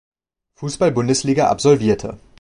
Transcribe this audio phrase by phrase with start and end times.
[0.55, 2.17] Fußball-Bundesliga absolvierte.